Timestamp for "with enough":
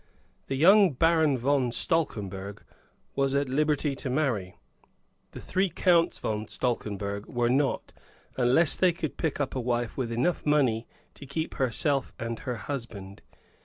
9.97-10.43